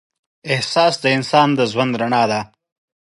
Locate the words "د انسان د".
1.03-1.59